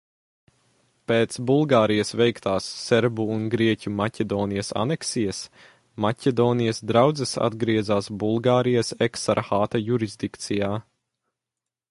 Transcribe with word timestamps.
Pēc 1.09 1.35
Bulgārijas 1.49 2.11
veiktās 2.21 2.69
serbu 2.85 3.25
un 3.35 3.43
grieķu 3.55 3.91
Maķedonijas 3.99 4.73
aneksijas, 4.83 5.41
Maķedonijas 6.05 6.81
draudzes 6.93 7.35
atgriezās 7.49 8.09
Bulgārijas 8.25 8.91
eksarhāta 9.09 9.83
jurisdikcijā. 9.91 10.71